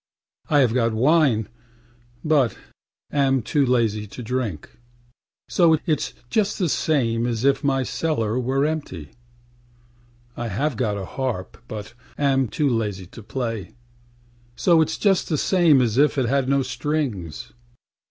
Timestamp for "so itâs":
5.47-6.13, 14.55-14.99